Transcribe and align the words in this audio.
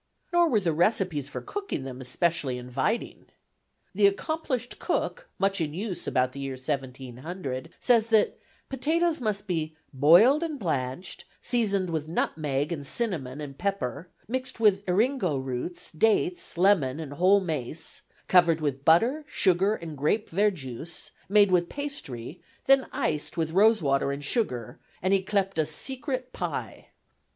Nor 0.33 0.49
were 0.49 0.59
the 0.59 0.73
recipes 0.73 1.27
for 1.27 1.41
cooking 1.41 1.83
them 1.83 2.03
specially 2.03 2.57
inviting. 2.57 3.27
"The 3.93 4.09
Accomplisht 4.09 4.79
Cook" 4.79 5.29
much 5.37 5.61
in 5.61 5.75
use 5.75 6.07
about 6.07 6.31
the 6.31 6.39
year 6.39 6.53
1700 6.55 7.69
says 7.79 8.07
that 8.07 8.39
potatoes 8.67 9.21
must 9.21 9.45
be 9.45 9.77
"boiled 9.93 10.41
and 10.41 10.57
blanched; 10.57 11.25
seasoned 11.39 11.91
with 11.91 12.07
nutmeg 12.07 12.71
and 12.71 12.83
cinnamon 12.83 13.39
and 13.41 13.59
pepper; 13.59 14.09
mixed 14.27 14.59
with 14.59 14.83
eringo 14.87 15.37
roots, 15.37 15.91
dates, 15.91 16.57
lemon, 16.57 16.99
and 16.99 17.13
whole 17.13 17.39
mace; 17.39 18.01
covered 18.27 18.59
with 18.59 18.83
butter, 18.83 19.23
sugar, 19.27 19.75
and 19.75 19.95
grape 19.99 20.29
verjuice, 20.31 21.11
made 21.29 21.51
with 21.51 21.69
pastry; 21.69 22.41
then 22.65 22.87
iced 22.91 23.37
with 23.37 23.51
rosewater 23.51 24.11
and 24.11 24.25
sugar, 24.25 24.79
and 24.99 25.13
yclept 25.13 25.59
a 25.59 25.65
'Secret 25.67 26.33
Pye.'" 26.33 26.87